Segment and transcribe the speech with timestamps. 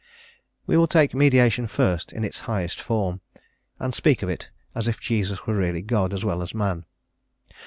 [0.65, 3.21] We will take mediation first in its highest form,
[3.77, 6.85] and speak of it as if Jesus were really God as well as man.